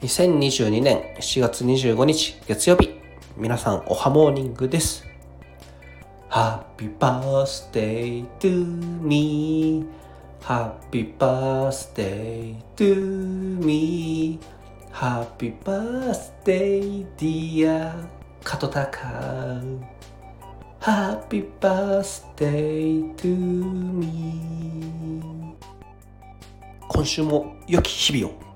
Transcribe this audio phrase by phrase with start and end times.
[0.00, 2.88] 2022年7月25日月曜日
[3.36, 5.04] 皆さんおはモーニングです
[6.30, 8.64] Happy birthday to
[9.02, 9.84] me
[10.40, 12.96] Happy birthday to
[13.62, 14.40] me
[14.90, 17.92] Happy birthday dear
[18.42, 19.60] カトタカ
[20.80, 24.40] Happy birthday to me
[26.88, 28.49] 今週も良き日々を